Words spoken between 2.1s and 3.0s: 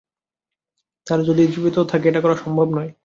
এটা করা সম্ভব নয়।